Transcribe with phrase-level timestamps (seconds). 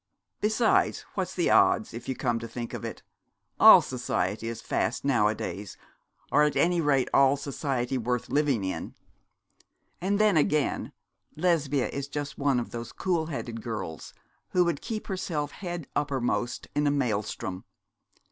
[0.39, 3.03] Besides what's the odds, if you come to think of it?
[3.59, 5.77] all society is fast nowadays,
[6.31, 8.95] or at any rate all society worth living in.
[10.01, 10.91] And then again,
[11.35, 14.15] Lesbia is just one of those cool headed girls
[14.53, 17.63] who would keep herself head uppermost in a maelstrom.